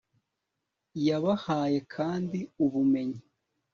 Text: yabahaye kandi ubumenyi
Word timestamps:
yabahaye 1.07 1.79
kandi 1.95 2.37
ubumenyi 2.63 3.19